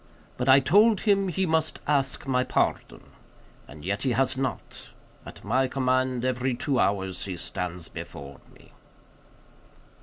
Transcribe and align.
But 0.35 0.49
I 0.49 0.59
told 0.59 1.01
him 1.01 1.27
he 1.27 1.45
must 1.45 1.77
ask 1.85 2.25
my 2.25 2.43
pardon. 2.43 3.03
As 3.67 3.77
yet 3.81 4.01
he 4.01 4.13
has 4.13 4.35
not. 4.35 4.89
At 5.27 5.43
my 5.43 5.67
command, 5.67 6.25
every 6.25 6.55
two 6.55 6.79
hours 6.79 7.25
he 7.25 7.37
stands 7.37 7.87
before 7.87 8.41
me." 8.51 8.71